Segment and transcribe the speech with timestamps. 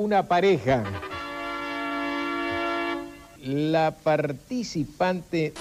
[0.00, 0.84] Una pareja.
[3.40, 5.52] La participante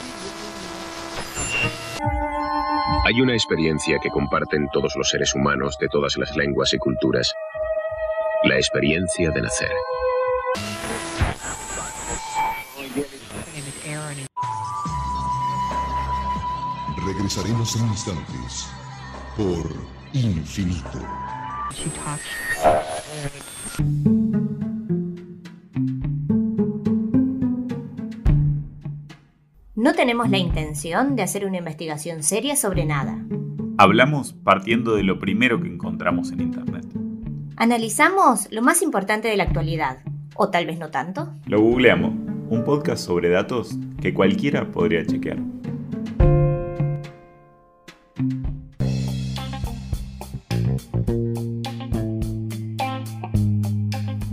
[3.04, 7.34] Hay una experiencia que comparten todos los seres humanos de todas las lenguas y culturas.
[8.44, 9.72] La experiencia de nacer.
[17.08, 18.68] Regresaremos en instantes
[19.36, 19.66] por
[20.14, 21.00] Infinito.
[29.76, 33.24] No tenemos la intención de hacer una investigación seria sobre nada.
[33.78, 36.86] Hablamos partiendo de lo primero que encontramos en Internet.
[37.56, 40.00] Analizamos lo más importante de la actualidad,
[40.36, 41.32] o tal vez no tanto.
[41.46, 42.12] Lo googleamos,
[42.50, 45.38] un podcast sobre datos que cualquiera podría chequear.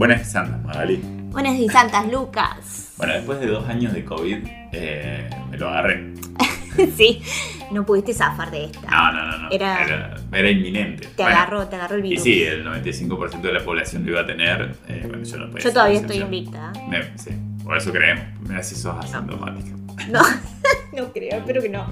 [0.06, 0.96] Buenas y santas, Magali.
[1.30, 2.92] Buenas y santas, Lucas.
[2.98, 4.36] Bueno, después de dos años de COVID,
[4.72, 6.12] eh, me lo agarré.
[6.94, 7.22] sí,
[7.72, 8.82] no pudiste zafar de esta.
[8.82, 9.50] No, no, no, no.
[9.50, 11.06] Era- Era, era inminente.
[11.16, 12.22] Te Bueno, agarró, te agarró el Y virus.
[12.22, 14.76] sí, el 95% de la población lo iba a tener.
[14.88, 16.70] eh, bueno, yo no podía Yo todavía estoy invicta.
[16.76, 16.80] ¿eh?
[16.86, 17.30] Me- sí,
[17.64, 18.26] por eso creemos.
[18.46, 19.74] Mira si sos asintomática.
[20.10, 20.20] No,
[20.92, 21.86] no creo, espero que no.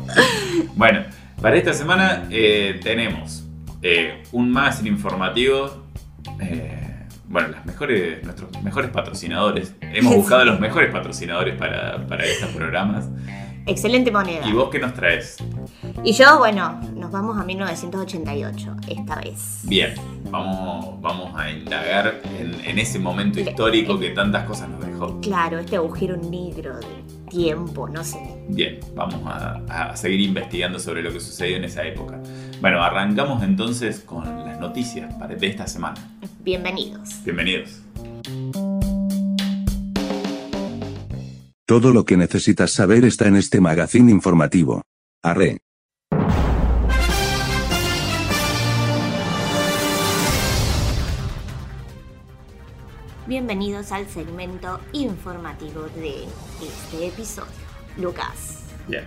[0.77, 1.03] Bueno,
[1.41, 3.47] para esta semana eh, tenemos
[3.81, 5.87] eh, un magazine informativo.
[6.43, 6.82] eh,
[7.33, 9.75] bueno, las mejores, nuestros mejores patrocinadores.
[9.81, 13.09] Hemos buscado los mejores patrocinadores para, para estos programas.
[13.65, 14.47] Excelente moneda.
[14.47, 15.39] ¿Y vos qué nos traes?
[16.05, 19.61] Y yo, bueno, nos vamos a 1988, esta vez.
[19.63, 19.95] Bien,
[20.31, 25.21] vamos, vamos a indagar en, en ese momento histórico que tantas cosas nos dejó.
[25.21, 28.19] Claro, este agujero negro de tiempo, no sé.
[28.49, 32.19] Bien, vamos a, a seguir investigando sobre lo que sucedió en esa época.
[32.61, 36.12] Bueno, arrancamos entonces con las noticias de esta semana.
[36.43, 37.23] Bienvenidos.
[37.25, 37.83] Bienvenidos.
[41.65, 44.83] Todo lo que necesitas saber está en este magazine informativo.
[45.23, 45.59] Arre.
[53.29, 56.25] Bienvenidos al segmento informativo de
[56.61, 57.53] este episodio.
[57.97, 58.65] Lucas.
[58.89, 59.05] Bien.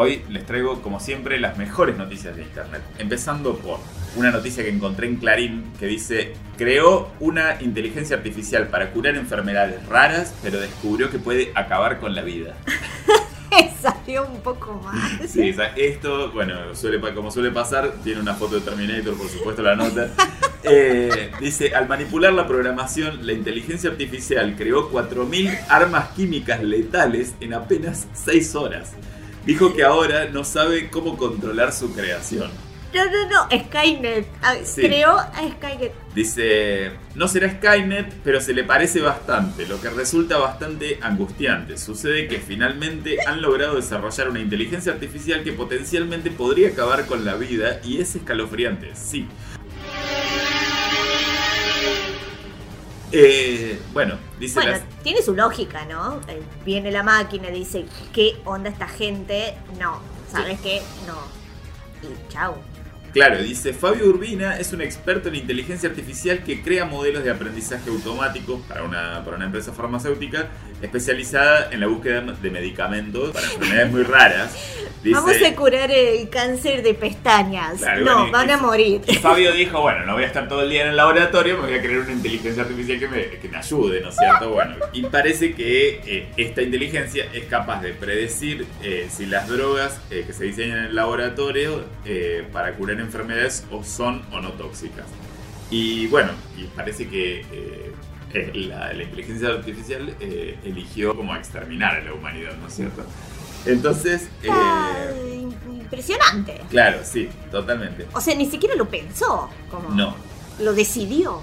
[0.00, 2.82] Hoy les traigo, como siempre, las mejores noticias de Internet.
[3.00, 3.80] Empezando por
[4.14, 9.84] una noticia que encontré en Clarín que dice, creó una inteligencia artificial para curar enfermedades
[9.86, 12.54] raras, pero descubrió que puede acabar con la vida.
[13.82, 15.28] Salió un poco más.
[15.28, 19.74] Sí, esto, bueno, suele, como suele pasar, tiene una foto de Terminator, por supuesto, la
[19.74, 20.10] nota.
[20.64, 27.54] Eh, dice, al manipular la programación, la inteligencia artificial creó 4.000 armas químicas letales en
[27.54, 28.92] apenas 6 horas.
[29.44, 32.50] Dijo que ahora no sabe cómo controlar su creación.
[32.94, 34.26] No, no, no, Skynet.
[34.42, 34.80] Ah, Sí.
[34.80, 35.92] Creó a Skynet.
[36.14, 41.76] Dice, no será Skynet, pero se le parece bastante, lo que resulta bastante angustiante.
[41.76, 47.34] Sucede que finalmente han logrado desarrollar una inteligencia artificial que potencialmente podría acabar con la
[47.34, 49.28] vida y es escalofriante, sí.
[53.12, 56.20] Eh, bueno, dice Bueno, las- tiene su lógica, ¿no?
[56.28, 59.54] Eh, Viene la máquina y dice, ¿qué onda esta gente?
[59.78, 60.82] No, ¿sabes qué?
[61.06, 61.16] No.
[62.06, 62.54] Y chau.
[63.12, 67.88] Claro, dice Fabio Urbina es un experto en inteligencia artificial que crea modelos de aprendizaje
[67.90, 70.48] automático para una, para una empresa farmacéutica
[70.82, 74.52] especializada en la búsqueda de medicamentos para enfermedades muy raras.
[75.02, 77.78] Dice, Vamos a curar el cáncer de pestañas.
[77.80, 79.00] Claro, no, bueno, y- van a morir.
[79.06, 81.68] y Fabio dijo, bueno, no voy a estar todo el día en el laboratorio, me
[81.68, 84.50] voy a crear una inteligencia artificial que me, que me ayude, ¿no es cierto?
[84.50, 90.00] Bueno, y parece que eh, esta inteligencia es capaz de predecir eh, si las drogas
[90.10, 94.52] eh, que se diseñan en el laboratorio eh, para curar enfermedades o son o no
[94.52, 95.06] tóxicas.
[95.70, 97.92] Y bueno, y parece que eh,
[98.34, 103.04] eh, la, la inteligencia artificial eh, eligió como exterminar a la humanidad, ¿no es cierto?
[103.66, 106.60] Entonces, eh, impresionante.
[106.70, 108.06] claro, sí, totalmente.
[108.14, 109.50] O sea, ni siquiera lo pensó.
[109.70, 110.14] Como No,
[110.60, 111.42] Lo decidió.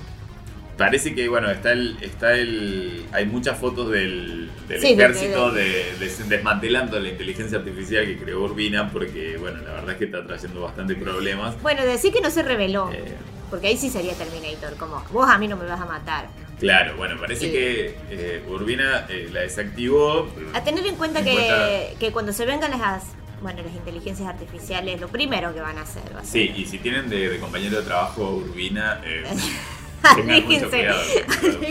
[0.78, 1.97] Parece que, bueno, está el.
[2.02, 5.63] Está el hay muchas fotos del, del Sí, ejército de,
[6.00, 10.25] de- desmantelando la inteligencia artificial que creó Urbina, porque, bueno, la verdad es que está
[10.27, 11.62] trayendo bastante problemas.
[11.62, 12.92] Bueno, decir que no se reveló.
[12.92, 13.04] Eh,
[13.50, 14.75] Porque ahí sí sería Terminator.
[14.77, 16.27] Como, vos a mí no me vas a matar.
[16.60, 17.51] claro, bueno, parece Sí.
[17.51, 20.28] que eh, Urbina eh, la desactivó.
[20.54, 23.04] A tener en cuenta En que, cuenta- que cuando se vengan las,
[23.42, 26.60] bueno, las inteligencias artificiales, lo primero que van a hacer va a Sí, ser.
[26.60, 29.24] y si tienen de, de compañero de trabajo Urbina, eh,
[30.16, 30.69] tengan mucho Aléjense.
[30.69, 31.00] cuidado.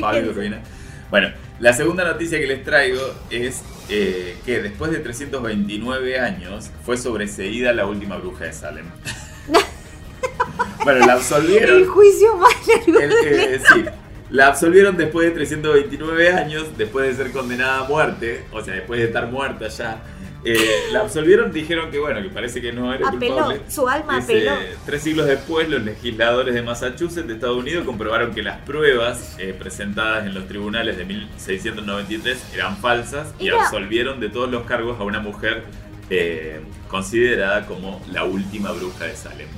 [0.01, 0.31] Fabio Aléjense.
[0.39, 0.63] Urbina.
[1.11, 1.29] Bueno,
[1.61, 3.01] la segunda noticia que les traigo
[3.31, 8.87] es eh, que después de 329 años fue sobreseída la última bruja de Salem.
[10.85, 11.87] bueno, la El absolvieron.
[11.87, 13.01] juicio más largo.
[13.01, 13.85] El, eh, sí,
[14.31, 18.99] La absolvieron después de 329 años, después de ser condenada a muerte, o sea, después
[19.01, 20.03] de estar muerta ya.
[20.47, 20.59] Eh,
[20.93, 23.61] la absolvieron, dijeron que bueno, que parece que no era Apeló, culpable.
[23.69, 24.77] su alma Dice, apeló.
[24.85, 29.55] Tres siglos después, los legisladores de Massachusetts, de Estados Unidos, comprobaron que las pruebas eh,
[29.59, 35.05] presentadas en los tribunales de 1693 eran falsas y absolvieron de todos los cargos a
[35.05, 35.65] una mujer
[36.11, 39.49] eh, considerada como la última bruja de Salem.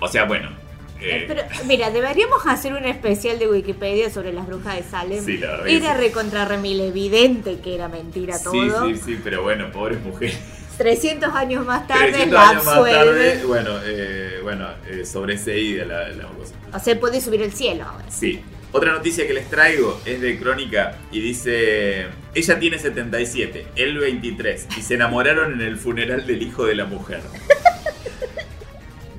[0.00, 0.59] O sea, bueno.
[1.00, 5.24] Eh, Eh, Pero mira, deberíamos hacer un especial de Wikipedia sobre las brujas de Salem.
[5.24, 6.00] Sí, la verdad era sí.
[6.00, 8.86] recontra remil evidente que era mentira sí, todo.
[8.88, 10.38] sí, sí, pero bueno, pobres mujeres.
[10.78, 16.08] 300 años más tarde 300 la años más tarde, bueno, eh, bueno eh, sobreseída la,
[16.08, 16.54] la cosa.
[16.72, 18.04] O sea, puede subir el cielo ahora.
[18.10, 18.40] Sí.
[18.72, 24.68] Otra noticia que les traigo es de Crónica y dice, ella tiene 77, él 23
[24.78, 27.20] y se enamoraron en el funeral del hijo de la mujer.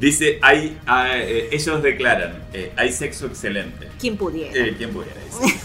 [0.01, 3.87] Dice, hay, ah, eh, ellos declaran, eh, hay sexo excelente.
[3.99, 4.51] ¿Quién pudiera?
[4.51, 5.61] Eh, ¿Quién pudiera decir?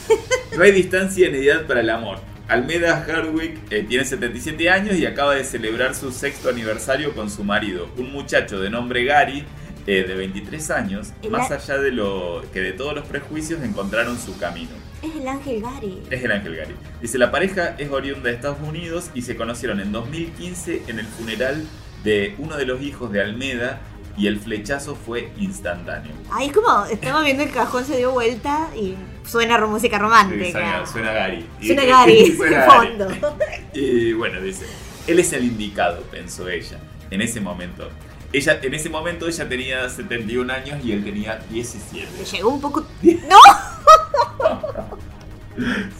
[0.55, 2.19] No hay distancia ni edad para el amor.
[2.47, 7.45] Almeda Hardwick eh, tiene 77 años y acaba de celebrar su sexto aniversario con su
[7.45, 9.43] marido, un muchacho de nombre Gary,
[9.87, 14.37] de 23 años, El más allá de lo que de todos los prejuicios encontraron su
[14.37, 14.73] camino.
[15.01, 16.03] Es el ángel Gary.
[16.11, 16.75] Es el ángel Gary.
[17.01, 21.07] Dice, la pareja es oriunda de Estados Unidos y se conocieron en 2015 en el
[21.07, 21.65] funeral
[22.03, 23.81] de uno de los hijos de Almeda
[24.17, 26.13] y el flechazo fue instantáneo.
[26.31, 28.95] Ahí es como, estaba viendo el cajón, se dio vuelta y
[29.27, 30.51] suena música romántica.
[30.53, 31.47] Suena, suena Gary.
[31.63, 32.71] Suena Gary, de Gary.
[32.71, 33.09] fondo.
[33.75, 34.65] Y bueno, dice,
[35.07, 36.79] él es el indicado, pensó ella,
[37.11, 37.91] en ese momento.
[38.33, 42.09] Ella, en ese momento ella tenía 71 años y él tenía 17.
[42.19, 42.87] Le llegó un poco.
[43.03, 43.39] ¡No!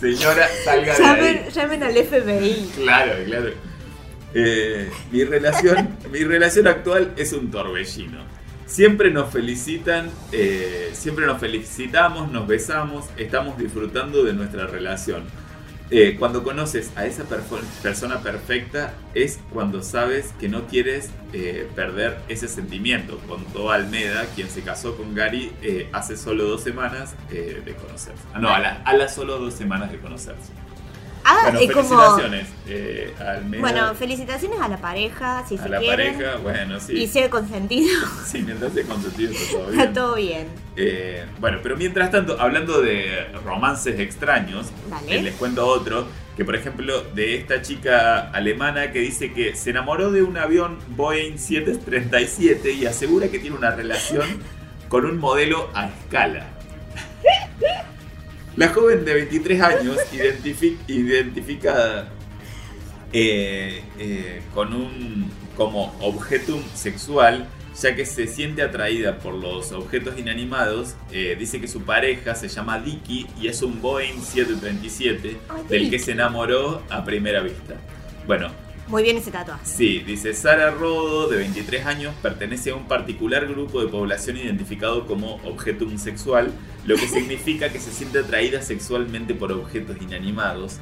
[0.01, 1.51] Señora, salga de Llamen, ahí.
[1.51, 2.71] llamen al FBI.
[2.83, 3.51] Claro, claro.
[4.39, 8.19] Eh, mi, relación, mi relación actual es un torbellino.
[8.67, 15.23] Siempre nos felicitan, eh, siempre nos felicitamos, nos besamos, estamos disfrutando de nuestra relación.
[15.89, 17.23] Eh, cuando conoces a esa
[17.81, 23.19] persona perfecta es cuando sabes que no quieres eh, perder ese sentimiento.
[23.29, 28.21] Contó Almeda, quien se casó con Gary eh, hace solo dos semanas eh, de conocerse.
[28.35, 30.51] Ah, no, a, la- a las solo dos semanas de conocerse.
[31.29, 31.89] Ah, bueno, como.
[31.89, 36.15] felicitaciones eh, Almeda, Bueno, felicitaciones a la pareja, si a se la quieren.
[36.15, 36.37] pareja.
[36.39, 36.93] Bueno, sí.
[36.93, 37.89] Y sea consentido.
[38.27, 39.93] Sí, mientras sea consentido está todo Está bien.
[39.95, 40.47] todo bien.
[40.77, 44.69] Eh, bueno, pero mientras tanto, hablando de romances extraños,
[45.09, 46.07] eh, les cuento otro,
[46.37, 50.79] que por ejemplo de esta chica alemana que dice que se enamoró de un avión
[50.89, 54.27] Boeing 737 y asegura que tiene una relación
[54.89, 56.47] con un modelo a escala.
[58.57, 62.09] La joven de 23 años, identifi- identificada
[63.13, 67.47] eh, eh, con un como objetum sexual,
[67.81, 72.49] ya que se siente atraída por los objetos inanimados, eh, dice que su pareja se
[72.49, 77.75] llama Dicky y es un Boeing 737 Ay, del que se enamoró a primera vista.
[78.27, 78.51] Bueno,
[78.89, 79.67] Muy bien ese tatuaje.
[79.67, 85.07] Sí, dice Sara Rodo, de 23 años, pertenece a un particular grupo de población identificado
[85.07, 86.53] como objetum sexual,
[86.85, 90.79] lo que significa que se siente atraída sexualmente por objetos inanimados.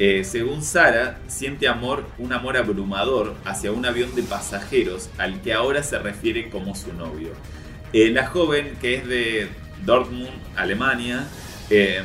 [0.00, 5.52] Eh, según Sara, siente amor, un amor abrumador hacia un avión de pasajeros al que
[5.52, 7.30] ahora se refiere como su novio.
[7.92, 9.48] Eh, la joven, que es de
[9.84, 11.28] Dortmund, Alemania,
[11.70, 12.02] eh,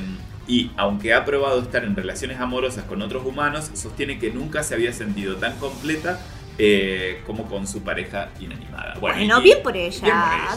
[0.50, 4.74] y aunque ha probado estar en relaciones amorosas con otros humanos, sostiene que nunca se
[4.74, 6.20] había sentido tan completa
[6.62, 8.96] eh, como con su pareja inanimada.
[9.00, 10.01] Bueno, y- bien por ella,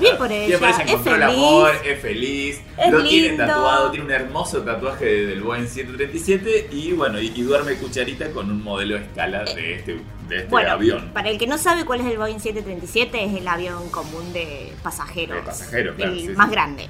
[0.00, 3.90] bien por ella, Bien por ella, encontró el amor, es feliz, Es lo tiene tatuado,
[3.92, 8.50] tiene un hermoso tatuaje de- del Boeing 737 y bueno, y, y duerme cucharita con
[8.50, 9.92] un modelo a escala de este,
[10.28, 11.10] de este Bueno, avión.
[11.14, 14.72] para el que no sabe cuál es el Boeing 737, es el avión común de
[14.82, 15.36] pasajeros.
[15.36, 16.32] De pasajeros, claro, El sí, sí.
[16.32, 16.88] más grande.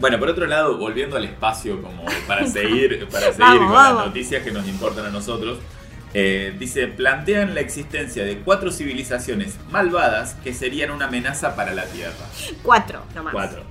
[0.00, 3.96] Bueno, por otro lado, volviendo al espacio como para seguir, para seguir Vamos, con vamos.
[3.98, 5.58] las noticias que nos importan a nosotros,
[6.12, 11.84] eh, dice, plantean la existencia de cuatro civilizaciones malvadas que serían una amenaza para la
[11.86, 12.12] Tierra.
[12.62, 13.32] Cuatro, nomás.
[13.32, 13.62] Cuatro.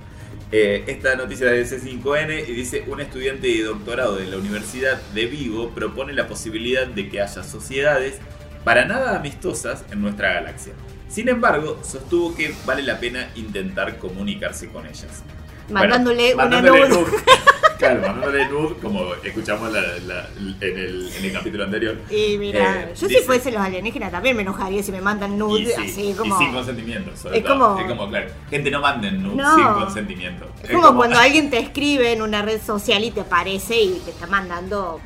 [0.52, 5.26] Eh, esta noticia de C5N y dice, un estudiante de doctorado de la Universidad de
[5.26, 8.18] Vigo propone la posibilidad de que haya sociedades
[8.62, 10.74] para nada amistosas en nuestra galaxia.
[11.08, 15.22] Sin embargo, sostuvo que vale la pena intentar comunicarse con ellas.
[15.70, 17.00] Mandándole Bueno, una mandándole nude.
[17.10, 17.16] nude.
[17.76, 21.98] Claro, mandándole nude, como escuchamos la- la- en, el, en el capítulo anterior.
[22.08, 25.36] Y mira, Eh, yo dice- si fuese los alienígenas también me enojaría si me mandan
[25.36, 26.34] nude sí, así como.
[26.34, 27.58] y sin consentimiento, sobre Es todo.
[27.74, 29.54] como- Es como, claro, gente no manden nude No.
[29.56, 30.46] sin consentimiento.
[30.62, 34.12] Es como, cuando alguien te escribe en una red social y te aparece y te
[34.12, 35.00] está mandando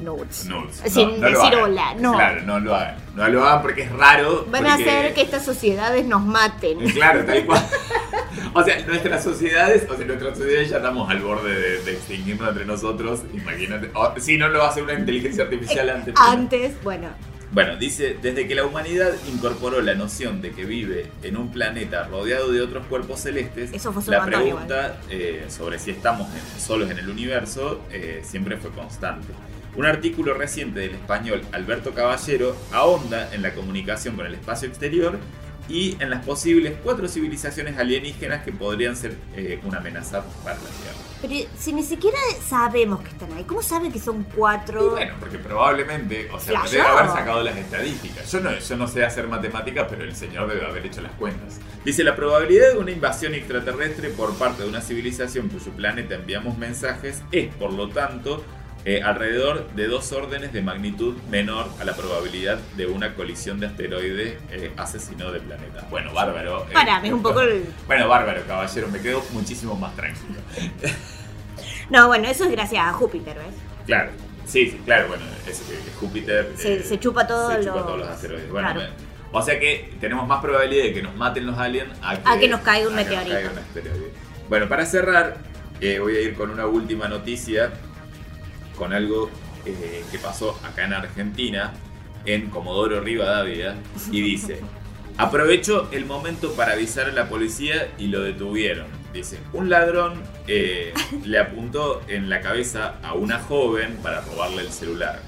[0.00, 0.44] nudes.
[0.46, 0.82] Nudes.
[0.86, 2.12] Sin No, decir hola, no.
[2.14, 2.96] Claro, no lo hagan.
[3.14, 4.46] No lo hagan porque es raro.
[4.50, 6.78] Van a hacer que estas sociedades nos maten.
[6.90, 7.66] Claro, tal cual.
[8.52, 12.48] O sea, nuestras sociedades, o sea, nuestras sociedades ya estamos al borde de, de extinguirnos
[12.48, 13.20] entre nosotros.
[13.34, 13.90] Imagínate.
[13.94, 16.14] O, si no lo hace una inteligencia artificial antes.
[16.16, 17.08] Antes, bueno.
[17.52, 22.04] Bueno, dice, desde que la humanidad incorporó la noción de que vive en un planeta
[22.04, 26.90] rodeado de otros cuerpos celestes, Eso fue la pregunta eh, sobre si estamos en- solos
[26.90, 29.28] en el universo eh, siempre fue constante.
[29.76, 35.18] Un artículo reciente del español Alberto Caballero ahonda en la comunicación con el espacio exterior
[35.68, 40.62] y en las posibles cuatro civilizaciones alienígenas que podrían ser eh, una amenaza para la
[40.62, 41.06] Tierra.
[41.20, 42.16] Pero si ni siquiera
[42.46, 44.86] sabemos que están ahí, ¿cómo saben que son cuatro?
[44.86, 48.30] Y bueno, porque probablemente, o sea, debe haber sacado las estadísticas.
[48.30, 51.58] Yo no, yo no sé hacer matemáticas, pero el señor debe haber hecho las cuentas.
[51.84, 56.56] Dice, la probabilidad de una invasión extraterrestre por parte de una civilización cuyo planeta enviamos
[56.56, 58.44] mensajes es, por lo tanto,
[58.86, 63.66] eh, alrededor de dos órdenes de magnitud menor a la probabilidad de una colisión de
[63.66, 65.86] asteroides eh, asesino de planeta.
[65.90, 66.62] Bueno, bárbaro.
[66.70, 67.64] eh, Para es un poco el...
[67.86, 70.40] Bueno, bárbaro, caballero, me quedo muchísimo más tranquilo.
[71.90, 73.54] No, bueno, eso es gracias a Júpiter, ¿ves?
[73.86, 74.10] Claro,
[74.44, 77.76] sí, sí, claro, bueno, eso que que Júpiter Se- eh, se chupa todos se chupa
[77.76, 78.50] los- todos los asteroides.
[78.50, 78.90] Bueno, claro.
[78.90, 79.06] me-
[79.38, 82.38] o sea que tenemos más probabilidad de que nos maten los aliens a que, A
[82.40, 83.32] que nos caiga un meteorito.
[83.34, 84.10] caiga un asteroide.
[84.48, 85.36] Bueno, para cerrar,
[85.80, 87.72] eh, voy a ir con una última noticia,
[88.76, 89.30] con algo
[89.64, 91.72] eh, que pasó acá en Argentina,
[92.24, 93.76] en Comodoro Rivadavia,
[94.10, 94.60] y dice,
[95.16, 98.86] aprovechó el momento para avisar a la policía y lo detuvieron.
[99.12, 100.92] Dice, un ladrón eh,
[101.24, 105.20] le apuntó en la cabeza a una joven para robarle el celular.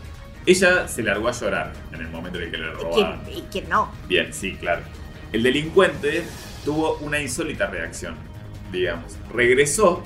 [0.47, 3.21] Ella se largó a llorar en el momento en el que le ¿Y robaban.
[3.25, 3.93] quién, y quién no?
[4.09, 4.83] Bien, sí, claro.
[5.33, 6.25] El delincuente
[6.65, 8.17] tuvo una insólita reacción,
[8.73, 9.17] digamos.
[9.33, 10.03] Regresó,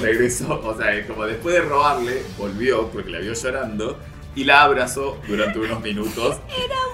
[0.00, 3.98] regresó, o sea, como después de robarle, volvió porque la vio llorando
[4.34, 6.36] y la abrazó durante unos minutos.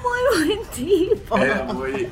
[0.03, 1.39] Muy buen tipo.
[1.43, 2.09] Era muy.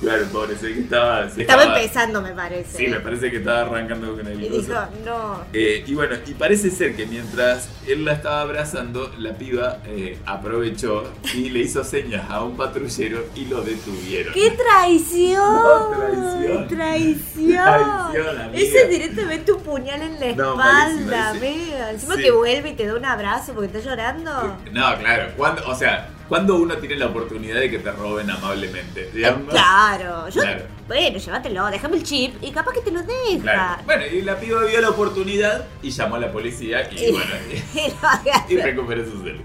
[0.00, 1.24] Claro, pobre, sé que estaba.
[1.26, 2.76] Estaba empezando, me parece.
[2.78, 4.74] Sí, me parece que estaba arrancando con el Y dijo,
[5.04, 5.44] no.
[5.52, 10.18] Eh, y bueno, y parece ser que mientras él la estaba abrazando, la piba eh,
[10.26, 14.32] aprovechó y le hizo señas a un patrullero y lo detuvieron.
[14.34, 15.40] ¡Qué traición!
[15.70, 16.68] No, traición.
[16.68, 17.64] ¡Traición!
[17.64, 18.58] Traición, amiga.
[18.62, 21.90] Ese es directamente un puñal en la No, espalda, amiga.
[21.90, 22.22] Encima Sí.
[22.22, 24.56] que vuelve y te da un abrazo porque está llorando.
[24.72, 25.32] No, claro.
[25.36, 29.50] Cuando, o sea, cuando uno tiene la oportunidad de que te roben amablemente, digamos.
[29.50, 30.62] Claro, yo, Claro.
[30.88, 33.42] bueno, llévatelo, déjame el chip y capaz que te lo deja.
[33.42, 33.82] Claro.
[33.84, 37.26] Bueno, y la piba vio la oportunidad y llamó a la policía y Y- bueno,
[38.48, 39.42] Y recuperó su celular.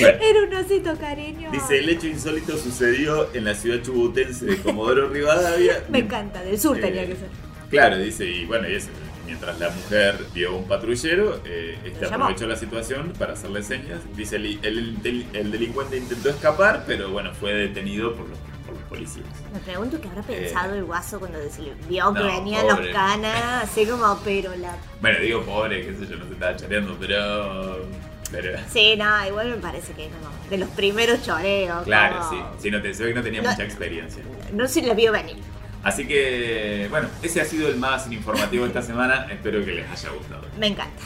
[0.00, 0.18] Bueno.
[0.20, 1.50] Era un osito cariño.
[1.50, 5.82] Dice, el hecho insólito sucedió en la ciudad chubutense de Comodoro Rivadavia.
[5.88, 7.28] Me encanta, del sur Eh, tenía que ser.
[7.70, 8.88] Claro, dice, y bueno, y eso,
[9.28, 14.00] mientras la mujer vio un patrullero, eh, este aprovechó la situación para hacerle señas.
[14.16, 18.74] Dice, el, el- el- el delincuente intentó escapar, pero bueno, fue detenido por los, por
[18.74, 19.26] los policías.
[19.52, 22.80] Me pregunto qué habrá pensado el guaso cuando se le vio que no, venían los
[22.88, 24.74] canas, así como, pero la...
[25.02, 27.86] Bueno, digo, pobre, qué sé yo, no se estaba choreando, pero...
[28.32, 31.84] pero Sí, no, igual me parece que no, de los primeros choreos.
[31.84, 33.50] claro, como- sí, sí, no te que no tenía No.
[33.50, 34.22] mucha experiencia.
[34.54, 35.36] No se le vio venir.
[35.82, 39.26] Así que, bueno, ese ha sido el más informativo de esta semana.
[39.30, 40.42] Espero que les haya gustado.
[40.58, 41.02] Me encanta.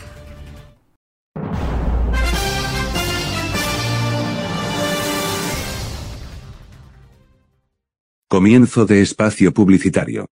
[8.28, 10.26] Comienzo de espacio publicitario.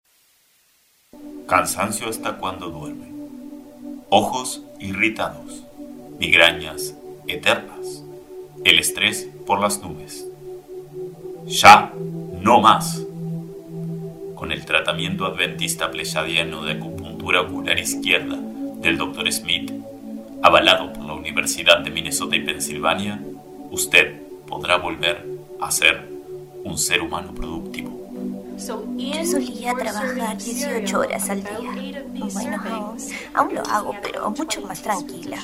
[1.48, 3.12] Cansancio hasta cuando duerme.
[4.10, 5.64] Ojos irritados.
[6.20, 6.94] Migrañas
[7.28, 8.04] eternas.
[8.64, 10.28] El estrés por las nubes.
[11.48, 11.92] Ya
[12.40, 13.07] no más.
[14.38, 18.38] Con el tratamiento adventista pleyadiano de acupuntura ocular izquierda
[18.82, 19.32] del Dr.
[19.32, 19.72] Smith,
[20.44, 23.20] avalado por la Universidad de Minnesota y Pensilvania,
[23.72, 25.26] usted podrá volver
[25.60, 26.08] a ser
[26.64, 27.98] un ser humano productivo.
[28.60, 32.04] Yo solía trabajar 18 horas al día.
[32.34, 32.98] Bueno, aún,
[33.34, 35.38] aún lo hago, pero mucho más tranquila.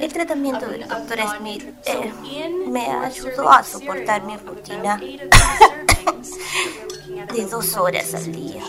[0.00, 1.18] El tratamiento del Dr.
[1.38, 2.12] Smith eh,
[2.68, 5.00] me ayudó a soportar mi rutina
[7.26, 8.62] de dos horas al día.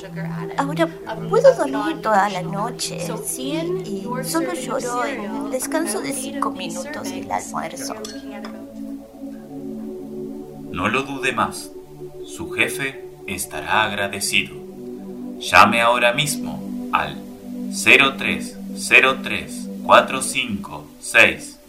[0.58, 0.88] Ahora
[1.30, 3.54] puedo dormir toda la noche, sí,
[3.86, 7.96] y solo lloro en el descanso de cinco minutos del almuerzo.
[10.72, 11.72] No lo dude más.
[12.26, 14.56] Su jefe estará agradecido.
[15.40, 17.18] Llame ahora mismo al
[17.72, 21.60] 0303 456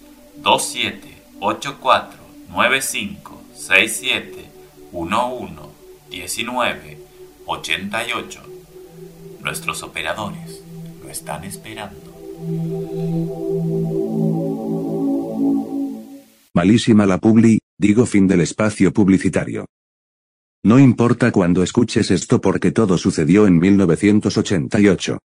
[0.42, 2.20] 2784
[2.50, 4.50] 95 67
[4.92, 5.69] 11
[6.10, 6.98] 19
[7.46, 8.42] 88.
[9.42, 10.62] Nuestros operadores
[11.02, 12.10] lo están esperando.
[16.54, 19.66] Malísima la publi, digo fin del espacio publicitario.
[20.62, 25.18] No importa cuando escuches esto porque todo sucedió en 1988.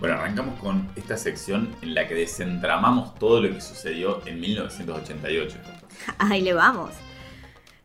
[0.00, 5.77] Bueno, arrancamos con esta sección en la que desentramamos todo lo que sucedió en 1988.
[6.18, 6.90] Ahí le vamos.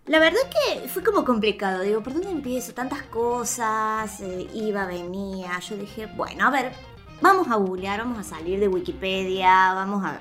[0.06, 1.82] La verdad que fue como complicado.
[1.82, 2.74] Digo, ¿por dónde empiezo?
[2.74, 4.20] Tantas cosas.
[4.22, 5.58] eh, iba, venía.
[5.60, 6.74] Yo dije, bueno, a ver,
[7.22, 10.20] vamos a googlear, vamos a salir de Wikipedia, vamos a.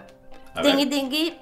[0.63, 1.35] Ver, tingui.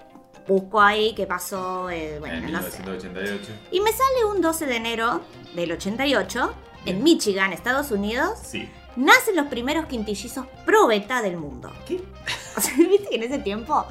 [0.49, 1.90] Busco ahí qué pasó.
[1.90, 2.78] eh, bueno, en no sé.
[2.80, 3.52] 1988.
[3.71, 5.21] Y me sale un 12 de enero
[5.54, 6.54] del 88,
[6.87, 8.69] en Michigan, Estados Unidos, Sí.
[8.97, 11.71] nacen los primeros quintillizos pro beta del mundo.
[11.87, 12.00] ¿Qué?
[12.57, 13.87] O sea, viste que en ese tiempo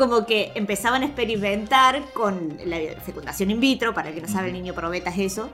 [0.00, 4.46] como que empezaban a experimentar con la fecundación in vitro, para el que no sabe
[4.48, 5.50] el niño pro beta es eso,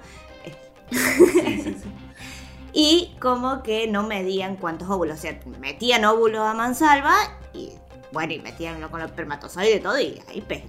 [0.93, 1.89] Sí, sí, sí.
[2.73, 7.17] y como que no medían cuántos óvulos, o sea, metían óvulos a mansalva
[7.53, 7.73] y
[8.13, 10.65] bueno, y metían con los espermatozoides y todo y ahí pe-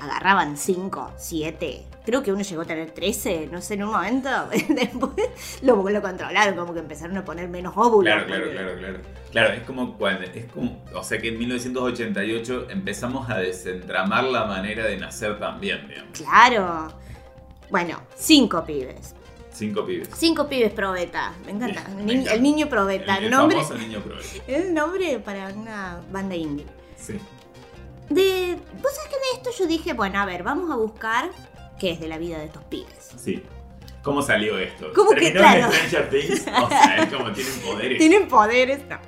[0.00, 4.28] agarraban 5, 7, creo que uno llegó a tener 13, no sé, en un momento,
[4.68, 5.12] después
[5.62, 8.12] lo, lo controlaron, como que empezaron a poner menos óvulos.
[8.12, 8.98] Claro, claro, porque- claro, claro.
[9.32, 14.44] Claro, es como cuando, es como, o sea que en 1988 empezamos a desentramar la
[14.44, 16.10] manera de nacer también, digamos.
[16.18, 16.92] Claro.
[17.70, 19.14] Bueno, cinco pibes.
[19.50, 20.08] Cinco pibes.
[20.14, 21.32] Cinco pibes pro beta.
[21.46, 21.82] Me encanta.
[21.88, 22.34] El, me ni- encanta.
[22.34, 23.16] el niño pro beta.
[23.16, 23.56] El, El, nombre.
[23.56, 24.18] famoso niño pro.
[24.20, 26.66] Es el nombre para una banda indie.
[26.96, 27.18] Sí.
[28.10, 28.58] De.
[28.82, 31.30] Vos sabés que de esto yo dije, bueno, a ver, vamos a buscar
[31.82, 33.10] qué es de la vida de estos pibes.
[33.16, 33.42] Sí.
[34.04, 34.92] ¿Cómo salió esto?
[34.94, 35.64] ¿Cómo que ¿Terminó claro?
[35.64, 36.46] en Stranger Things?
[36.62, 37.98] O sea, es como tienen poderes.
[37.98, 38.98] Tienen poderes, no.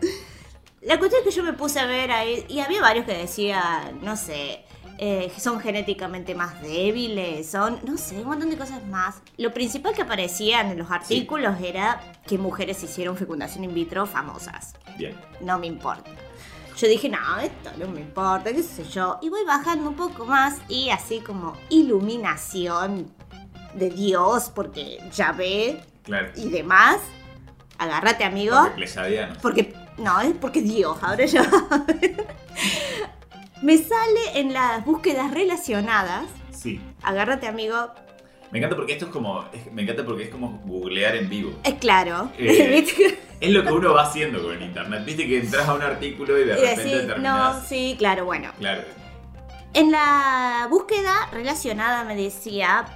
[0.83, 4.01] La cuestión es que yo me puse a ver ahí, y había varios que decían,
[4.03, 4.65] no sé,
[4.99, 9.23] eh, son genéticamente más débiles, son, no sé, un montón de cosas más.
[9.37, 14.75] Lo principal que aparecían en los artículos era que mujeres hicieron fecundación in vitro famosas.
[14.99, 15.15] Bien.
[15.41, 16.11] No me importa.
[16.77, 19.19] Yo dije, no, esto no me importa, qué sé yo.
[19.23, 23.13] Y voy bajando un poco más y así como iluminación
[23.75, 26.31] de Dios, porque ya ve Claro.
[26.37, 26.99] y demás.
[27.79, 28.57] Agárrate, amigo.
[28.77, 29.29] Porque.
[29.41, 31.43] Porque, no, es porque Dios, ahora ya.
[33.63, 36.25] Me sale en las búsquedas relacionadas.
[36.51, 36.81] Sí.
[37.03, 37.91] Agárrate, amigo.
[38.55, 39.45] Me encanta porque esto es como.
[39.53, 41.53] es- me encanta porque es como googlear en vivo.
[41.65, 42.31] Es claro.
[42.39, 42.87] Eh.
[43.41, 45.05] Es lo que uno va haciendo con el internet.
[45.05, 47.69] Viste que entras a un artículo y de Y repente no, terminás.
[47.69, 48.51] sí, claro, bueno.
[48.59, 48.83] Claro.
[49.75, 52.87] En la búsqueda relacionada me decía.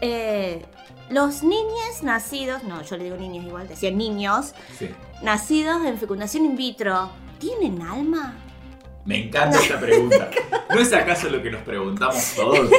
[0.00, 0.64] eh,
[1.10, 2.62] los niños nacidos.
[2.62, 4.54] No, yo le digo niños igual, decía niños.
[4.78, 4.88] Sí.
[5.20, 7.10] Nacidos en fecundación in vitro.
[7.40, 8.36] ¿Tienen alma?
[9.04, 10.30] Me encanta esta pregunta.
[10.70, 12.70] ¿No es acaso lo que nos preguntamos todos?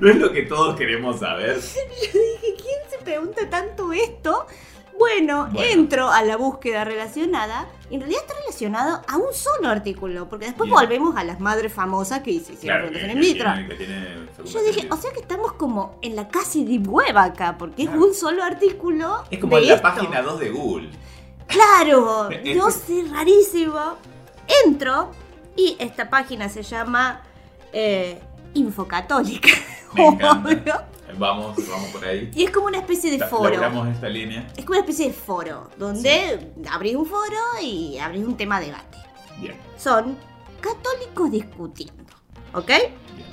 [0.00, 1.56] ¿No es lo que todos queremos saber?
[1.60, 4.46] dije, ¿quién se pregunta tanto esto?
[4.98, 5.60] Bueno, Bueno.
[5.70, 7.68] entro a la búsqueda relacionada.
[7.90, 11.72] y En realidad está relacionado a un solo artículo, porque después volvemos a las madres
[11.72, 13.50] famosas que hicieron Claro, in vitro.
[13.54, 14.06] tiene, que tiene
[14.44, 17.98] Yo dije, o sea que estamos como en la casi deep web acá, porque Claro.
[17.98, 19.24] es un solo artículo.
[19.30, 19.88] Es como de en la esto.
[19.88, 20.90] página 2 de Google.
[21.46, 23.96] Claro, no sé, rarísimo.
[24.66, 25.10] Entro
[25.56, 27.22] y esta página se llama
[27.72, 28.20] eh,
[28.54, 29.48] Infocatólica.
[29.94, 30.48] Me encanta.
[30.48, 30.74] obvio.
[31.18, 32.30] Vamos, vamos por ahí.
[32.34, 33.86] Y es como una especie de foro.
[33.90, 34.46] Esta línea.
[34.56, 38.66] Es como una especie de foro, donde abrís un foro y abrís un tema de
[38.66, 38.98] debate.
[39.40, 40.16] Bien, Son
[40.60, 42.12] católicos discutiendo,
[42.54, 42.68] ¿ok?
[43.16, 43.30] bien.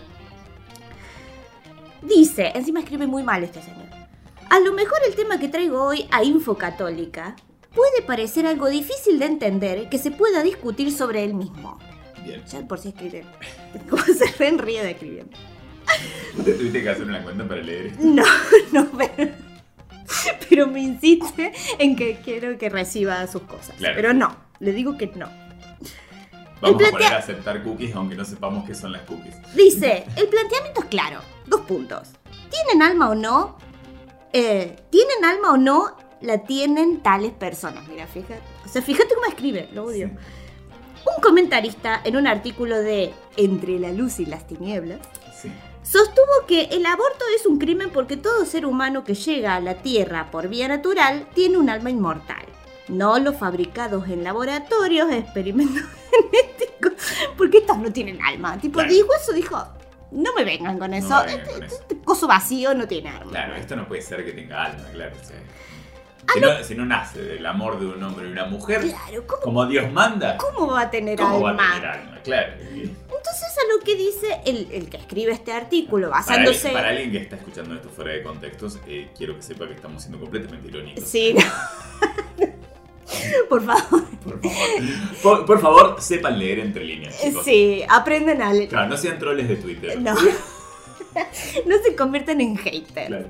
[2.01, 3.85] Dice, encima escribe muy mal este señor.
[4.49, 7.35] A lo mejor el tema que traigo hoy a Info Católica
[7.75, 11.77] puede parecer algo difícil de entender que se pueda discutir sobre él mismo.
[12.27, 12.43] Bien.
[12.45, 13.25] Ya por si escribe.
[13.89, 15.25] Como se ríe ríe de escribir.
[16.43, 18.03] Te tuviste que hacer una cuenta para leer esto.
[18.03, 18.23] No,
[18.73, 19.31] no, pero,
[20.49, 23.75] pero me insiste en que quiero que reciba sus cosas.
[23.77, 23.95] Claro.
[23.95, 25.29] Pero no, le digo que no.
[26.59, 29.35] Vamos a poner a aceptar cookies aunque no sepamos qué son las cookies.
[29.53, 31.21] Dice, el planteamiento es claro.
[31.45, 32.09] Dos puntos.
[32.49, 33.57] ¿Tienen alma o no?
[34.33, 35.95] Eh, ¿Tienen alma o no?
[36.21, 37.87] La tienen tales personas.
[37.87, 38.41] Mira, fíjate.
[38.65, 40.09] O sea, fíjate cómo escribe, lo odio.
[41.15, 44.99] Un comentarista en un artículo de Entre la luz y las tinieblas
[45.41, 45.51] Sí.
[45.83, 49.75] sostuvo que el aborto es un crimen porque todo ser humano que llega a la
[49.75, 52.43] Tierra por vía natural tiene un alma inmortal.
[52.87, 56.93] No los fabricados en laboratorios, experimentos genéticos,
[57.37, 58.57] porque estos no tienen alma.
[58.57, 58.91] Tipo, Claro.
[58.93, 59.63] dijo eso, dijo,
[60.11, 61.09] no me vengan con eso.
[61.09, 61.75] me vengan este, con eso.
[61.81, 63.29] este coso vacío no tiene alma.
[63.31, 65.15] Claro, esto no puede ser que tenga alma, claro.
[65.21, 65.23] o
[66.27, 69.25] Ah, si, no, si no nace del amor de un hombre y una mujer, Claro,
[69.25, 72.19] ¿cómo, como Dios manda, cómo va a tener ¿cómo va a tener alma?
[72.21, 72.53] Claro.
[72.59, 76.69] Entonces a lo que dice el, el que escribe este artículo, Para, basándose...
[76.69, 80.01] para alguien que está escuchando esto fuera de contextos, eh, quiero que sepa que estamos
[80.01, 81.03] siendo completamente irónicos.
[81.05, 82.47] Sí, no.
[83.49, 84.03] Por favor.
[84.23, 84.81] Por favor.
[85.23, 87.45] Por, por favor, sepan leer entre líneas, chicos.
[87.45, 88.67] Sí, aprendan a leer.
[88.67, 90.01] Claro, no sean troles de Twitter.
[90.01, 90.13] No.
[91.65, 93.07] no se conviertan en haters.
[93.07, 93.27] Claro.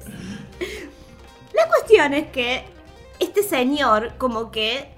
[1.54, 2.64] La cuestión es que
[3.20, 4.96] este señor, como que.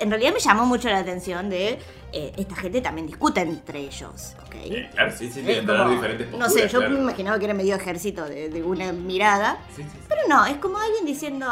[0.00, 1.78] En realidad me llamó mucho la atención de.
[2.12, 4.54] eh, esta gente también discute entre ellos, ¿ok?
[4.56, 6.52] Eh, claro, sí, sí, tienen como- diferentes No posturas.
[6.52, 6.94] sé, yo claro.
[6.94, 9.58] me imaginaba que era medio ejército de, de una mirada.
[9.76, 9.98] Sí, sí, sí.
[10.08, 11.46] Pero no, es como alguien diciendo.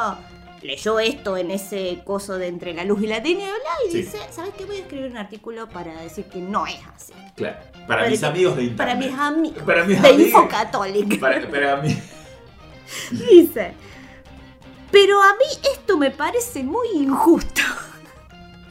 [0.60, 3.54] Leyó esto en ese coso de entre la luz y la tiniebla
[3.88, 4.64] y dice: ¿Sabes qué?
[4.64, 7.12] Voy a escribir un artículo para decir que no es así.
[7.36, 7.58] Claro.
[7.72, 8.76] Para, Para mis que- amigos de internet.
[8.76, 9.62] Para mis amigos.
[9.62, 10.26] Para mis de amigos.
[10.26, 11.16] Info Católica.
[11.20, 11.96] Para, para mí.
[13.12, 13.72] Dice.
[14.90, 17.62] Pero a mí esto me parece muy injusto.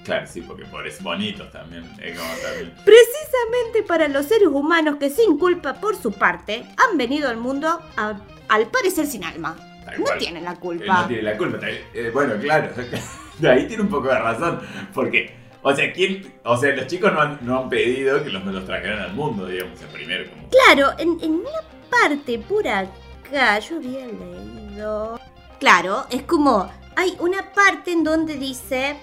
[0.03, 1.83] Claro, sí, porque por es bonitos también.
[2.01, 2.73] Es como también.
[2.85, 7.67] Precisamente para los seres humanos que sin culpa por su parte han venido al mundo
[7.97, 9.57] a- al parecer sin alma.
[9.85, 10.17] Tal No cual.
[10.17, 11.01] tienen la Él culpa.
[11.01, 11.59] no tiene la culpa.
[11.69, 12.69] eh, bueno, claro.
[13.39, 14.61] De ahí tiene un poco de razón.
[14.93, 18.43] Porque, o sea, ¿quién, o sea los chicos no han, no han pedido que los,
[18.45, 20.29] los trajeran al mundo, digamos, en primero.
[20.29, 21.49] Como, Claro, en, en una
[21.91, 25.19] parte por acá yo había leído.
[25.59, 26.69] Claro, es como.
[26.95, 28.97] Hay una parte en donde dice.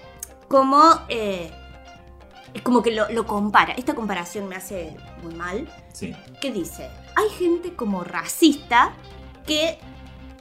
[0.49, 0.83] Como.
[1.09, 1.53] eh,
[2.53, 3.73] es como que lo, lo compara.
[3.73, 5.69] Esta comparación me hace muy mal.
[5.93, 6.15] sí.
[6.41, 6.89] ¿Qué dice?
[7.17, 8.93] Hay gente como racista
[9.47, 9.79] que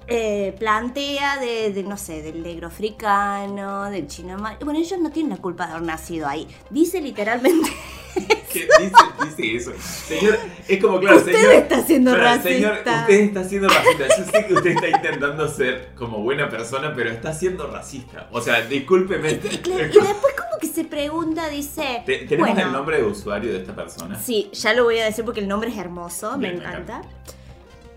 [0.08, 4.38] eh, plantea de, de, no sé, del negro africano, del chino.
[4.38, 6.47] Bueno, ellos no tienen la culpa de haber nacido ahí.
[6.69, 7.71] Dice literalmente.
[8.54, 9.72] ¿Qué dice, dice eso?
[10.08, 10.38] Señor,
[10.68, 11.54] es como, claro, Usted señor.
[11.54, 13.02] está siendo claro, Señor, racista.
[13.02, 14.06] usted está siendo racista.
[14.18, 18.28] Yo sé que usted está intentando ser como buena persona, pero está siendo racista.
[18.32, 19.32] O sea, discúlpeme.
[19.32, 22.04] Y después como que se pregunta, dice...
[22.06, 24.20] Te- ¿Tenemos bueno, el nombre de usuario de esta persona?
[24.20, 27.02] Sí, ya lo voy a decir porque el nombre es hermoso, Bien, me encanta.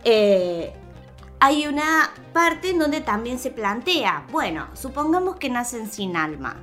[0.05, 0.73] Eh,
[1.41, 6.57] hay una parte en donde también se plantea, bueno, supongamos que nacen sin alma.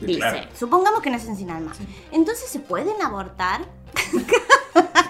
[0.00, 0.48] Dice, claro.
[0.56, 1.72] supongamos que nacen sin alma.
[2.12, 3.62] Entonces se pueden abortar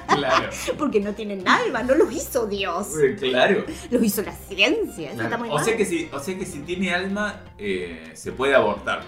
[0.09, 0.51] Claro.
[0.79, 3.64] porque no tienen alma, no los hizo Dios, Claro.
[3.90, 5.09] los hizo la ciencia.
[5.09, 5.22] Eso Claro.
[5.24, 5.64] está muy O, mal.
[5.64, 9.03] sea que si, o sea que si tiene alma, eh, se puede abortar.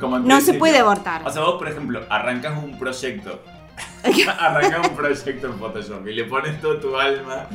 [0.00, 1.22] Como no se puede abortar.
[1.26, 3.42] O sea, vos, por ejemplo, arrancas un proyecto.
[4.38, 7.48] arrancas un proyecto en Photoshop y le pones todo tu alma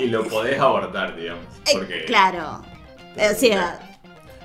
[0.00, 1.44] y lo podés abortar, digamos.
[1.66, 2.62] Eh, Porque, claro.
[3.16, 3.93] O sea,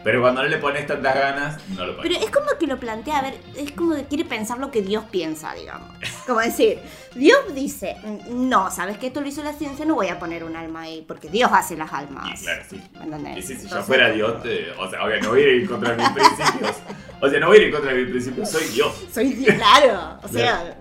[0.10, 2.12] Pero cuando no le pones tantas ganas, no lo pones.
[2.12, 4.82] Pero es como que lo plantea, a ver, es como que quiere pensar lo que
[4.82, 5.90] Dios piensa, digamos.
[6.26, 6.80] Como decir,
[7.16, 7.96] Dios dice,
[8.30, 11.04] no, sabes que esto lo hizo la ciencia, no voy a poner un alma ahí,
[11.08, 12.40] porque Dios hace las almas.
[12.40, 12.82] Y claro, sí.
[12.98, 13.38] ¿Me entendés?
[13.38, 15.68] Y si, si yo fuera Dios, te- o sea, obvio, no voy a ir en
[15.68, 16.76] contra de mis principios.
[17.22, 19.06] O sea, no voy a ir en contra de mis principios, soy Dios.
[19.14, 20.20] Soy Dios, claro.
[20.24, 20.76] O sea, Claro.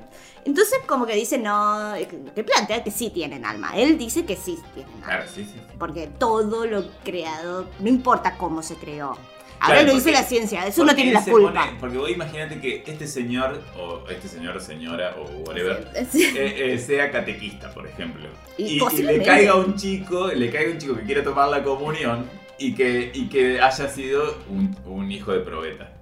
[0.49, 1.93] Entonces como que dice, no,
[2.35, 3.73] que plantea que sí tienen alma.
[3.77, 5.07] Él dice que sí tienen alma.
[5.07, 5.61] Claro, sí, sí.
[5.79, 9.17] Porque todo lo creado, no importa cómo se creó.
[9.61, 11.53] Ahora Claro, lo dice la ciencia, eso no tiene la culpa.
[11.53, 16.23] pone- porque vos imagínate que este señor, o este señor o señora, o whatever, Sí.
[16.37, 18.29] eh, eh, sea catequista, por ejemplo.
[18.57, 21.65] Y Y, y le caiga un chico, le caiga un chico que quiere tomar la
[21.65, 25.93] comunión y que, y que haya sido un, un hijo de probeta.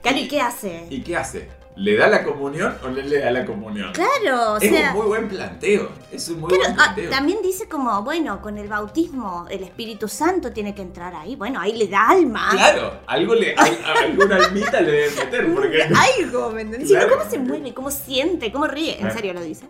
[0.01, 0.85] Claro, ¿y qué hace?
[0.89, 1.49] ¿Y qué hace?
[1.75, 3.93] ¿Le da la comunión o no le da la comunión?
[3.93, 4.89] Claro, o es sea...
[4.91, 5.89] un muy buen planteo.
[6.11, 7.09] Es un muy buen ah, planteo.
[7.09, 11.37] también dice como, bueno, con el bautismo el Espíritu Santo tiene que entrar ahí.
[11.37, 12.49] Bueno, ahí le da alma.
[12.51, 16.89] Claro, algo le, al- alguna almita le debe meter porque Algo, ¿me entendés?
[16.89, 17.17] Claro.
[17.17, 17.73] ¿Cómo se mueve?
[17.73, 18.51] ¿Cómo siente?
[18.51, 18.93] ¿Cómo ríe?
[18.95, 19.15] En Claro.
[19.15, 19.65] serio lo dice.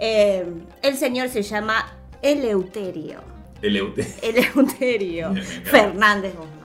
[0.00, 0.44] Eh,
[0.82, 3.20] el señor se llama Eleuterio.
[3.62, 4.06] Eleute.
[4.20, 5.70] Eleuterio encanta.
[5.70, 6.56] Fernández Guzmán.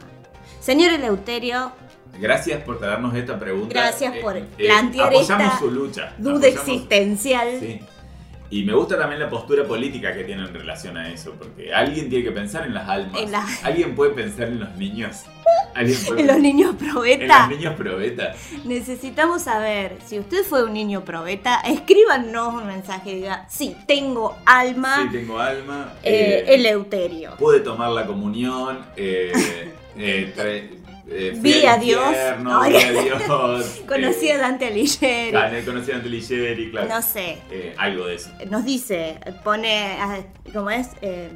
[0.59, 1.71] Señor Eleuterio,
[2.19, 3.73] Gracias por traernos esta pregunta.
[3.73, 6.13] Gracias por Eh, plantear apoyamos esta su lucha.
[6.17, 7.47] duda Apoyamos- existencial.
[7.59, 7.79] Sí.
[8.53, 12.09] Y me gusta también la postura política que tiene en relación a eso, porque alguien
[12.09, 13.21] tiene que pensar en las almas.
[13.21, 15.21] En la- Alguien puede pensar en los niños.
[15.73, 17.47] Alguien puede En los niños En probeta.
[17.47, 18.33] los niños probeta.
[18.65, 21.61] Necesitamos saber si usted fue un niño probeta.
[21.61, 24.97] Escríbanos un mensaje y diga: Sí, tengo alma.
[25.09, 25.93] Sí, tengo alma.
[26.03, 27.37] eh, eh, Eleuterio.
[27.37, 28.79] pude tomar la comunión.
[28.97, 29.31] Eh,
[31.11, 32.03] eh, eh, Vi a Dios.
[32.05, 32.71] Ay.
[32.73, 33.81] vi a Dios.
[33.87, 35.65] Conocí eh, a Dante Alighieri.
[35.65, 36.87] Conocí a Anteligeri, claro.
[36.89, 37.37] No sé.
[37.51, 38.29] Eh, algo de eso.
[38.49, 40.19] Nos dice, pone, ah,
[40.53, 40.89] ¿cómo es?
[41.01, 41.29] Eh,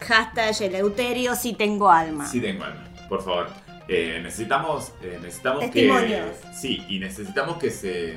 [0.00, 2.26] hashtag Eleuterio, si tengo alma.
[2.26, 3.48] Sí tengo alma, por favor.
[3.88, 6.36] Eh, necesitamos, eh, necesitamos Testimonios.
[6.36, 8.16] que sí y necesitamos que se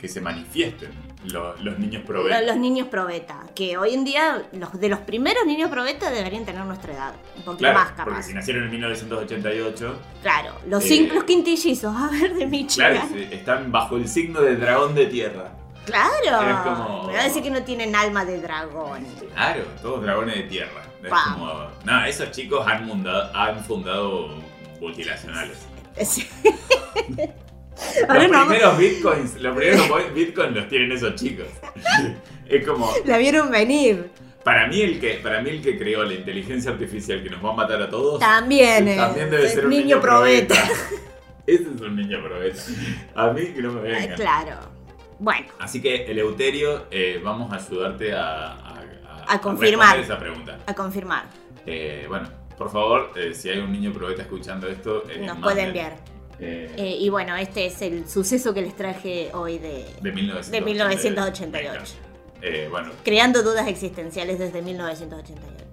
[0.00, 0.90] que se manifiesten
[1.24, 2.40] lo- los niños probeta.
[2.42, 6.64] Los niños probeta, que hoy en día, los de los primeros niños probeta deberían tener
[6.64, 8.22] nuestra edad, un poquito Claro, más porque capaz.
[8.24, 12.92] si nacieron en 1988, Claro, los, Eh, cinco, los quintillizos, a ver, de Michigan.
[12.92, 15.52] claro, están bajo el signo del dragón de tierra.
[15.86, 16.10] Claro.
[16.50, 19.04] Es como- Me va a decir que no tienen alma de dragón.
[19.34, 20.82] Claro, todos dragones de tierra.
[21.02, 21.52] Es como,
[21.84, 24.34] no, esos chicos han, munda- han fundado
[24.80, 25.58] multinacionales.
[26.04, 26.26] Sí.
[27.76, 31.46] Los Ahora no, primeros bitcoins, los primeros bitcoins los tienen esos chicos.
[32.46, 34.10] Es como, la vieron venir.
[34.44, 37.50] para mí el que, para mí el que creó la inteligencia artificial que nos va
[37.52, 40.54] a matar a todos, También, eh, también debe ser un niño niño, probeta.
[41.46, 42.58] Ese es un niño probeta.
[43.14, 44.14] A mí que no me venga.
[44.14, 44.56] Claro.
[45.18, 48.84] Bueno, Así que, Eleuterio, eh, vamos a ayudarte a, a,
[49.26, 49.96] A confirmar.
[49.96, 50.58] responder esa pregunta.
[50.66, 51.24] a confirmar.
[51.64, 55.42] Eh, bueno, por favor, eh, si hay un niño probeta escuchando esto, eh, Nos manden,
[55.42, 55.96] puede enviar.
[56.44, 60.50] Eh, Eh, y bueno, este es el suceso que les traje hoy de, de 1988.
[60.50, 61.52] de 1988.
[61.52, 61.84] Venga.
[62.42, 65.64] Eh, bueno, creando dudas existenciales desde 1988.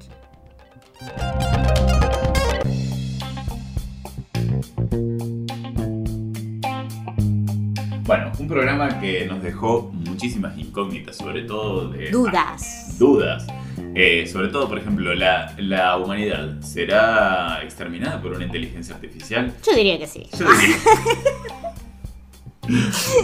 [8.05, 12.97] bueno, un programa que nos dejó muchísimas incógnitas, sobre todo de Dudas.
[12.99, 13.45] dudas.
[13.93, 19.53] Eh, sobre todo, por ejemplo, la, la humanidad será exterminada por una inteligencia artificial.
[19.67, 20.27] Yo diría que sí.
[20.37, 20.77] Yo diría-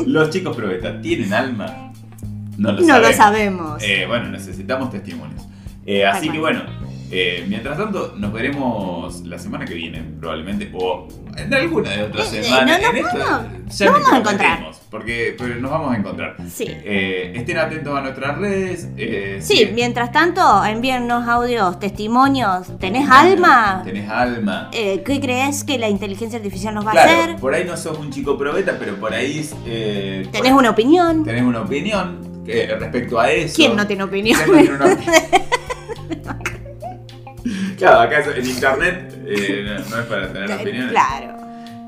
[0.06, 1.92] Los chicos probeta tienen alma.
[2.58, 3.10] No lo No sabemos.
[3.12, 3.84] lo sabemos.
[3.84, 5.44] Eh, bueno, necesitamos testimonios.
[5.86, 6.64] Eh, así que bueno,
[7.12, 12.34] eh, mientras tanto, nos veremos la semana que viene, probablemente, o en alguna de otras
[12.34, 12.82] Eh, semanas.
[12.82, 14.72] no, no, en esto no, ya nos vamos a encontrar.
[14.90, 16.36] Porque pero nos vamos a encontrar.
[16.50, 16.66] Sí.
[16.68, 18.88] Eh, estén atentos a nuestras redes.
[18.98, 22.68] eh, Sí, mientras tanto, envíennos audios, testimonios.
[22.80, 23.82] ¿Tenés alma?
[23.84, 24.70] Tenés alma.
[24.74, 27.36] Eh, ¿Qué crees que la inteligencia artificial nos va a hacer?
[27.36, 31.24] por ahí no sos un chico probeta, pero por ahí eh, ¿Tenés por- una opinión?
[31.26, 33.56] tenés una opinión respecto a eso.
[33.58, 34.40] ¿Quién no tiene opinión?
[34.46, 35.14] ¿Quién no tiene una opinión?
[37.78, 40.92] claro, acá en internet eh, no, no es para tener opiniones.
[40.92, 41.38] Claro.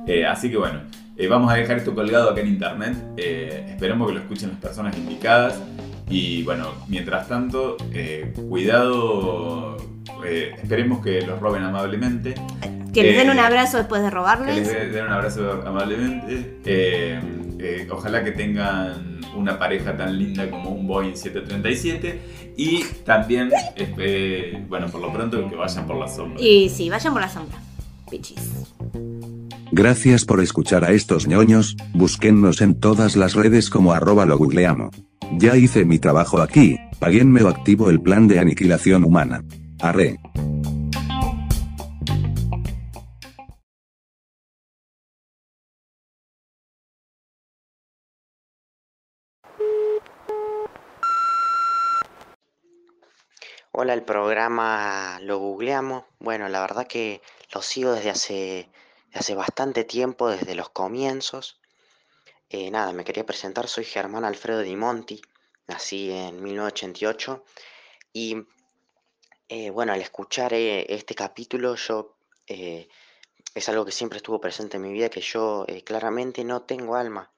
[0.08, 0.82] Eh, así que bueno,
[1.18, 2.96] eh, vamos a dejar esto colgado acá en internet.
[3.18, 5.60] Esperemos que lo escuchen las personas indicadas.
[6.10, 7.78] Y bueno, mientras tanto,
[8.50, 9.78] cuidado.
[10.24, 12.34] esperemos que los roben amablemente.
[12.94, 14.68] Que les den un abrazo después de Que les robarles.
[14.68, 17.20] de- den un abrazo amablemente.
[17.60, 22.20] Eh, ojalá que tengan una pareja tan linda como un Boeing 737.
[22.56, 26.42] Y también, eh, bueno, por lo pronto que vayan por la sombra.
[26.42, 27.58] Y sí, vayan por la sombra.
[28.10, 28.66] Pichis.
[29.72, 34.90] Gracias por escuchar a estos ñoños, búsquennos en todas las redes como arroba lo googleamo.
[35.38, 39.44] Ya hice mi trabajo aquí, paguenme o activo el plan de aniquilación humana.
[39.80, 40.18] Arre.
[53.82, 56.04] Hola, el programa lo googleamos.
[56.20, 57.22] Bueno, la verdad que
[57.54, 61.62] lo sigo desde hace, bastante tiempo, desde los comienzos.
[62.50, 65.22] Eh, nada, me quería presentar, soy Germán Alfredo Di Monti,
[65.68, 67.46] nací en 1988
[68.12, 68.46] y
[69.48, 74.84] eh, bueno, al escuchar eh, este capítulo yo es algo que siempre estuvo presente en
[74.84, 77.32] mi vida, que yo claramente no tengo alma.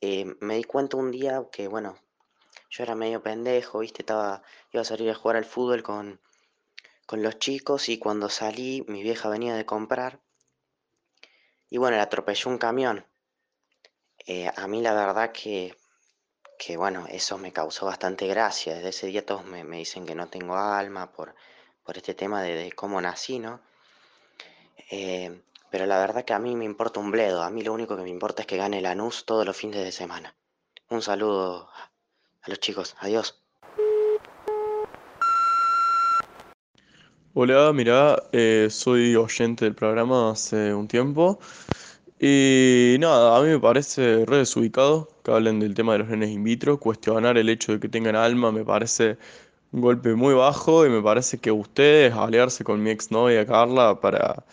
[0.00, 1.98] Me di cuenta un día que bueno,
[2.70, 4.02] yo era medio pendejo, ¿viste?
[4.02, 6.20] Estaba, iba a salir a jugar al fútbol con,
[7.06, 10.20] con los chicos y cuando salí mi vieja venía de comprar
[11.70, 13.06] y bueno, le atropelló un camión.
[14.26, 15.76] Eh, a mí la verdad que,
[16.58, 18.74] que bueno, eso me causó bastante gracia.
[18.74, 21.34] Desde ese día todos me, me dicen que no tengo alma por,
[21.84, 23.60] por este tema de, cómo nací, ¿no?
[24.90, 27.42] Eh, pero la verdad que a mí me importa un bledo.
[27.42, 29.92] A mí lo único que me importa es que gane Lanús todos los fines de
[29.92, 30.34] semana.
[30.88, 31.70] Un saludo
[32.48, 32.96] los chicos.
[33.00, 33.40] Adiós.
[37.34, 41.38] Hola, mirá, eh, soy oyente del programa hace un tiempo
[42.18, 46.30] y nada, a mí me parece re desubicado que hablen del tema de los nenes
[46.30, 49.18] in vitro, cuestionar el hecho de que tengan alma me parece
[49.70, 54.44] un golpe muy bajo y me parece que ustedes, aliarse con mi exnovia Carla para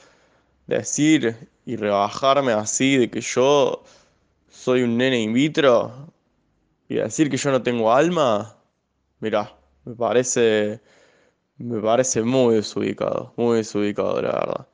[0.68, 3.84] decir y rebajarme así de que yo
[4.50, 6.14] soy un nene in vitro
[6.88, 8.58] y decir que yo no tengo alma,
[9.20, 10.82] mirá, me parece...
[11.58, 14.68] Me parece muy desubicado, muy desubicado, la verdad.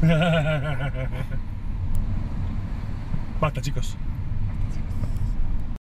[3.40, 3.96] Basta, chicos.